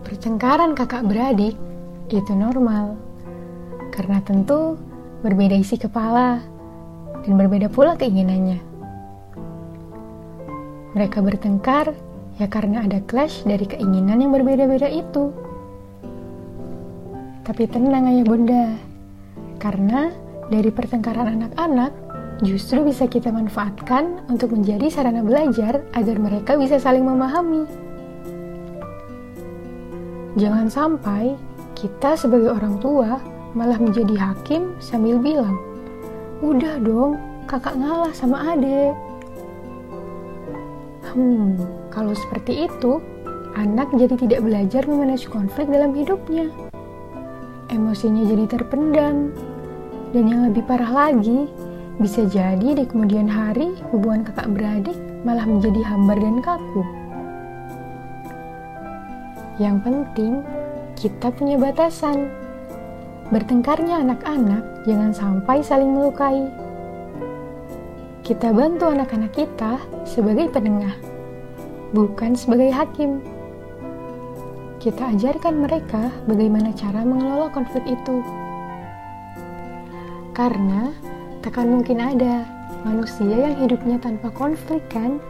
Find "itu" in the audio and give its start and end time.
2.10-2.32, 14.88-15.30, 42.70-43.02, 77.84-78.24